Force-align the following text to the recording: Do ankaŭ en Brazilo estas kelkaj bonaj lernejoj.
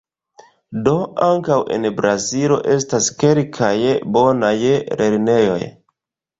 Do 0.87 0.93
ankaŭ 1.25 1.57
en 1.75 1.85
Brazilo 1.99 2.59
estas 2.77 3.11
kelkaj 3.21 3.71
bonaj 4.19 4.53
lernejoj. 4.75 5.65